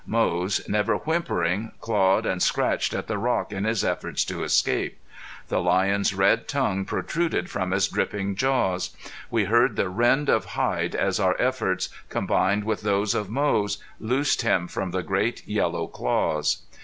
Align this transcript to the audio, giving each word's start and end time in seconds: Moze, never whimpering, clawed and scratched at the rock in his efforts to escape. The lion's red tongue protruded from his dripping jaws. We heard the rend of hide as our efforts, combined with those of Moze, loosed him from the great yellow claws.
Moze, 0.07 0.67
never 0.67 0.95
whimpering, 0.95 1.73
clawed 1.79 2.25
and 2.25 2.41
scratched 2.41 2.95
at 2.95 3.05
the 3.05 3.19
rock 3.19 3.51
in 3.51 3.65
his 3.65 3.83
efforts 3.85 4.25
to 4.25 4.43
escape. 4.43 4.97
The 5.47 5.61
lion's 5.61 6.11
red 6.15 6.47
tongue 6.47 6.85
protruded 6.85 7.51
from 7.51 7.69
his 7.69 7.87
dripping 7.87 8.33
jaws. 8.35 8.97
We 9.29 9.43
heard 9.45 9.75
the 9.75 9.89
rend 9.89 10.27
of 10.27 10.45
hide 10.57 10.95
as 10.95 11.19
our 11.19 11.35
efforts, 11.39 11.87
combined 12.09 12.63
with 12.63 12.81
those 12.81 13.13
of 13.13 13.29
Moze, 13.29 13.77
loosed 13.99 14.41
him 14.41 14.67
from 14.67 14.89
the 14.89 15.03
great 15.03 15.47
yellow 15.47 15.85
claws. 15.85 16.63